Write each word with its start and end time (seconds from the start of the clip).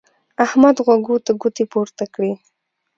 احمد 0.45 0.75
غوږو 0.85 1.15
ته 1.25 1.31
ګوتې 1.41 1.63
پورته 1.71 2.05
کړې. 2.13 2.31